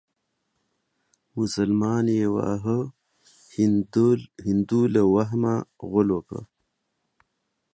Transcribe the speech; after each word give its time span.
مسلمان 1.37 2.05
يې 2.17 2.25
واهه 2.35 2.79
هندو 4.45 4.79
له 4.93 5.01
وهمه 5.13 5.55
غول 5.89 6.07
وکړه. 6.13 6.41